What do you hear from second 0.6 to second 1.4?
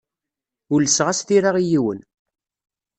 Ulseɣ-as